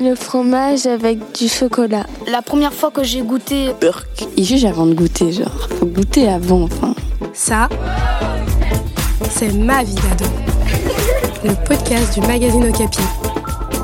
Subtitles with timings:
[0.00, 2.06] Le fromage avec du chocolat.
[2.26, 4.06] La première fois que j'ai goûté Burk.
[4.36, 5.68] Il juge avant de goûter, genre.
[5.78, 6.94] Faut goûter avant, enfin.
[7.32, 7.68] Ça,
[9.28, 10.24] c'est ma vie d'ado.
[11.44, 13.00] Le podcast du magazine Okapi.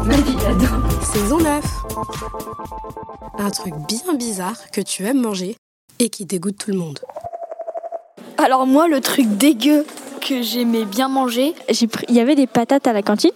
[0.05, 0.67] ma vie d'ado.
[1.13, 1.65] Saison 9.
[3.39, 5.57] Un truc bien bizarre que tu aimes manger
[5.99, 7.01] et qui dégoûte tout le monde.
[8.39, 9.85] Alors moi, le truc dégueu
[10.21, 11.55] que j'aimais bien manger,
[12.09, 13.31] Il y avait des patates à la cantine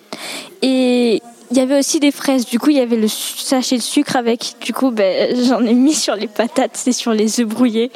[0.63, 2.47] et il y avait aussi des fraises.
[2.47, 4.55] Du coup, il y avait le sachet de sucre avec.
[4.61, 7.91] Du coup, ben, j'en ai mis sur les patates, c'est sur les œufs brouillés.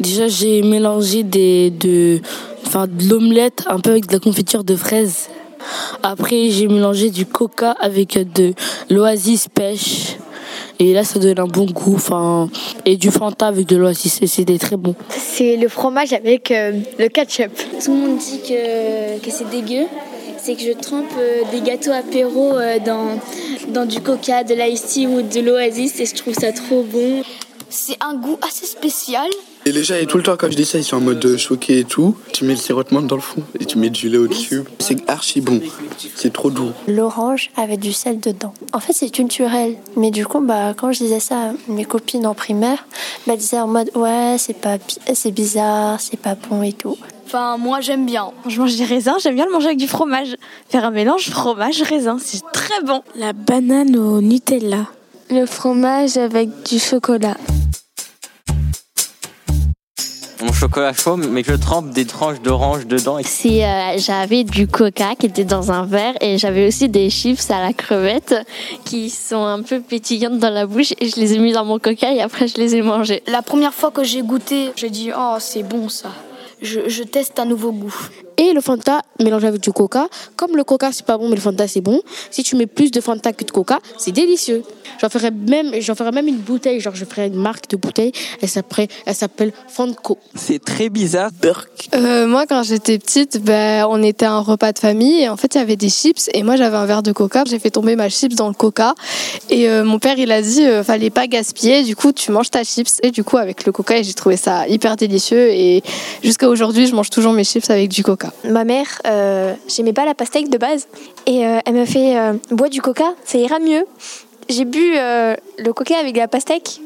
[0.00, 2.20] Déjà, j'ai mélangé des, de,
[2.66, 5.28] enfin, de l'omelette un peu avec de la confiture de fraises.
[6.02, 8.52] Après, j'ai mélangé du coca avec de
[8.90, 10.16] l'oasis pêche.
[10.78, 11.94] Et là, ça donne un bon goût.
[11.94, 12.50] Enfin,
[12.84, 14.20] et du Fanta avec de l'oasis.
[14.20, 14.94] Et c'était très bon.
[15.08, 17.52] C'est le fromage avec euh, le ketchup.
[17.82, 19.86] Tout le monde dit que, que c'est dégueu.
[20.44, 23.18] C'est que je trempe euh, des gâteaux apéro euh, dans,
[23.68, 27.22] dans du coca, de l'ice ou de l'oasis et je trouve ça trop bon.
[27.70, 29.30] c'est un goût assez spécial.
[29.66, 31.24] Et les gens, et tout le temps, quand je dis ça, ils sont en mode
[31.24, 32.14] euh, choqué et tout.
[32.34, 34.62] Tu mets le sirotement dans le fond et tu mets du lait au-dessus.
[34.78, 35.58] C'est archi bon.
[36.14, 36.70] C'est trop doux.
[36.86, 38.52] L'orange avec du sel dedans.
[38.74, 39.76] En fait, c'est culturel.
[39.96, 42.84] Mais du coup, bah, quand je disais ça à mes copines en primaire,
[43.26, 46.74] bah, elles disaient en mode ouais, c'est pas, bi- c'est bizarre, c'est pas bon et
[46.74, 46.98] tout.
[47.26, 48.32] Enfin, moi j'aime bien.
[48.46, 50.36] Je mange des raisins, j'aime bien le manger avec du fromage.
[50.68, 53.00] Faire un mélange fromage-raisin, c'est très bon.
[53.16, 54.88] La banane au Nutella.
[55.30, 57.38] Le fromage avec du chocolat.
[60.44, 63.16] Mon chocolat chaud, mais que je trempe des tranches d'orange dedans.
[63.24, 67.50] C'est, euh, j'avais du coca qui était dans un verre et j'avais aussi des chips
[67.50, 68.34] à la crevette
[68.84, 71.78] qui sont un peu pétillantes dans la bouche et je les ai mis dans mon
[71.78, 73.22] coca et après je les ai mangées.
[73.26, 76.10] La première fois que j'ai goûté, j'ai dit oh c'est bon ça.
[76.60, 77.96] Je, je teste un nouveau goût.
[78.44, 80.06] Et le Fanta mélangé avec du Coca.
[80.36, 82.02] Comme le Coca c'est pas bon, mais le Fanta c'est bon.
[82.30, 84.62] Si tu mets plus de Fanta que de Coca, c'est délicieux.
[85.00, 86.78] J'en ferais même, j'en ferais même une bouteille.
[86.78, 88.12] Genre je ferais une marque de bouteille.
[88.42, 90.18] Elle s'appelle, elle s'appelle Fanco.
[90.34, 91.30] C'est très bizarre.
[91.40, 91.88] Burk.
[91.94, 95.38] Euh, moi, quand j'étais petite, ben, on était à un repas de famille et en
[95.38, 97.44] fait, il y avait des chips et moi, j'avais un verre de coca.
[97.46, 98.94] J'ai fait tomber ma chips dans le coca
[99.48, 101.82] et euh, mon père, il a dit, euh, fallait pas gaspiller.
[101.82, 104.68] Du coup, tu manges ta chips et du coup, avec le coca, j'ai trouvé ça
[104.68, 105.82] hyper délicieux et
[106.22, 108.33] jusqu'à aujourd'hui, je mange toujours mes chips avec du coca.
[108.42, 110.86] Ma mère, euh, j'aimais pas la pastèque de base
[111.26, 113.84] et euh, elle me fait euh, bois du coca, ça ira mieux.
[114.48, 116.80] J'ai bu euh, le coca avec la pastèque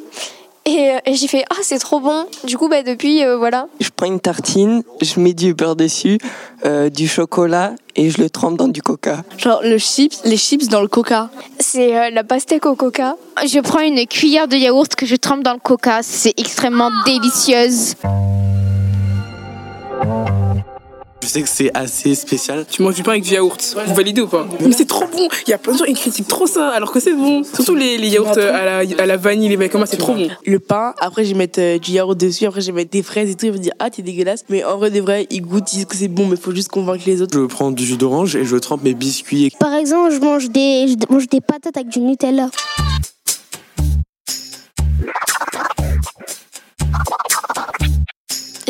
[0.64, 2.26] et, euh, et j'ai fait ah c'est trop bon.
[2.44, 3.66] Du coup bah depuis euh, voilà.
[3.80, 6.18] Je prends une tartine, je mets du beurre dessus,
[6.64, 9.24] euh, du chocolat et je le trempe dans du coca.
[9.38, 11.30] Genre le chips, les chips dans le Coca.
[11.58, 13.16] C'est euh, la pastèque au coca.
[13.44, 17.94] Je prends une cuillère de yaourt que je trempe dans le coca, c'est extrêmement délicieuse.
[21.28, 22.64] Je sais que c'est assez spécial.
[22.70, 23.76] Tu manges du pain avec du yaourt.
[23.86, 25.28] Vous validez ou pas Mais c'est trop bon.
[25.46, 27.42] Il y a plein de gens qui critiquent trop ça, alors que c'est bon.
[27.44, 30.14] Surtout les, les yaourts à la, à la vanille, les mecs comme ça, c'est trop
[30.14, 30.26] bon.
[30.46, 33.02] Le pain, après je vais mettre euh, du yaourt dessus, après je vais mettre des
[33.02, 33.44] fraises et tout.
[33.44, 34.46] Ils vont dire ah t'es dégueulasse.
[34.48, 36.70] Mais en vrai des vrais, ils goûtent, ils disent que c'est bon, mais faut juste
[36.70, 37.38] convaincre les autres.
[37.38, 39.52] Je prends du jus d'orange et je trempe mes biscuits.
[39.60, 42.48] Par exemple, je mange des, je mange des patates avec du Nutella.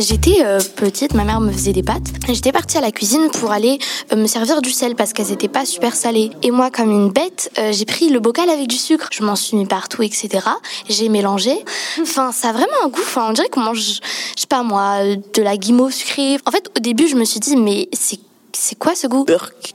[0.01, 2.07] J'étais euh, petite, ma mère me faisait des pâtes.
[2.29, 3.81] J'étais partie à la cuisine pour aller
[4.13, 6.31] euh, me servir du sel parce qu'elles étaient pas super salées.
[6.45, 9.09] Et moi, comme une bête, euh, j'ai pris le bocal avec du sucre.
[9.11, 10.47] Je m'en suis mis partout, etc.
[10.89, 11.53] J'ai mélangé.
[12.01, 13.01] Enfin, ça a vraiment un goût.
[13.03, 16.39] Enfin, on dirait qu'on mange, je sais pas moi, de la guimauve sucrée.
[16.47, 18.21] En fait, au début, je me suis dit, mais c'est
[18.53, 19.27] c'est quoi ce goût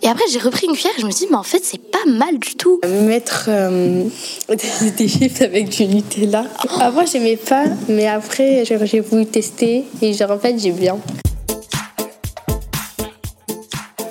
[0.02, 1.82] Et après, j'ai repris une cuillère et je me suis dit, mais en fait, c'est
[1.82, 2.80] pas mal du tout.
[2.86, 4.04] Mettre euh,
[4.98, 6.46] des, chips avec du Nutella.
[6.80, 10.98] Avant, j'aimais pas, mais après, j'ai voulu tester et genre, en fait, j'ai bien.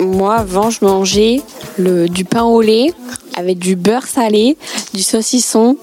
[0.01, 1.43] Moi, avant, je mangeais
[1.79, 2.93] le, du pain au lait
[3.37, 4.57] avec du beurre salé,
[4.95, 5.77] du saucisson.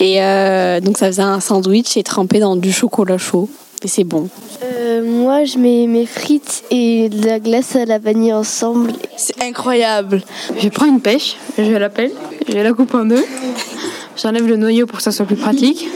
[0.00, 3.48] Et euh, donc, ça faisait un sandwich et trempé dans du chocolat chaud.
[3.84, 4.28] Et c'est bon.
[4.62, 8.92] Euh, moi, je mets mes frites et de la glace à la vanille ensemble.
[9.16, 10.22] C'est incroyable.
[10.58, 12.12] Je prends une pêche, je la pelle,
[12.48, 13.24] je la coupe en deux,
[14.20, 15.88] j'enlève le noyau pour que ça soit plus pratique.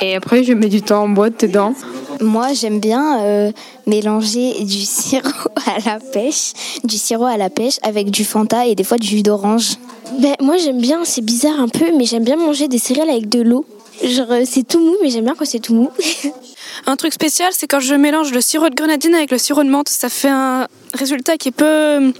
[0.00, 1.74] Et après, je mets du temps en boîte dedans.
[2.20, 3.52] Moi, j'aime bien euh,
[3.86, 5.28] mélanger du sirop
[5.66, 6.52] à la pêche,
[6.84, 9.76] du sirop à la pêche avec du Fanta et des fois du jus d'orange.
[10.20, 13.28] Ben, moi, j'aime bien, c'est bizarre un peu, mais j'aime bien manger des céréales avec
[13.28, 13.64] de l'eau.
[14.02, 15.90] Genre, euh, c'est tout mou, mais j'aime bien quand c'est tout mou.
[16.86, 19.70] Un truc spécial, c'est quand je mélange le sirop de grenadine avec le sirop de
[19.70, 22.12] menthe, ça fait un résultat qui est peu...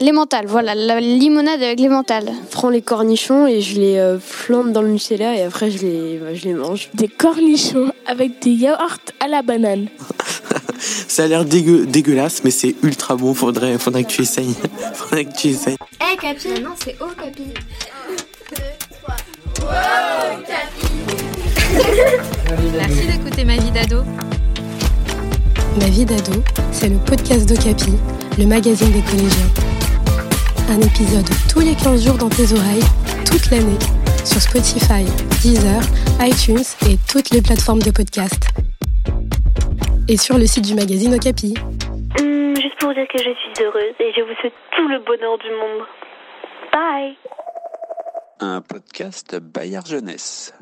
[0.00, 2.26] L'emmental, voilà, la limonade avec l'emmental.
[2.26, 5.78] Je prends les cornichons et je les euh, plante dans le Nutella et après, je
[5.78, 6.90] les, bah, je les mange.
[6.94, 9.88] Des cornichons avec des yaourts à la banane.
[11.08, 13.34] Ça a l'air dégueu, dégueulasse, mais c'est ultra bon.
[13.34, 14.54] Faudrait, faudrait que tu essayes.
[14.94, 15.76] faudrait que tu essayes.
[16.00, 17.54] Eh Capi, non c'est oh Capi.
[22.50, 24.02] Merci d'écouter ma vie d'ado.
[25.80, 26.42] Ma vie d'ado,
[26.72, 27.92] c'est le podcast d'Ocapi,
[28.38, 29.48] le magazine des collégiens.
[30.68, 32.84] Un épisode tous les 15 jours dans tes oreilles,
[33.26, 33.78] toute l'année,
[34.24, 35.04] sur Spotify,
[35.42, 35.80] Deezer,
[36.20, 38.48] iTunes et toutes les plateformes de podcast.
[40.08, 41.54] Et sur le site du magazine Okapi.
[42.20, 44.98] Hum, juste pour vous dire que je suis heureuse et je vous souhaite tout le
[44.98, 45.86] bonheur du monde.
[46.72, 47.16] Bye
[48.40, 50.52] Un podcast Bayard Jeunesse.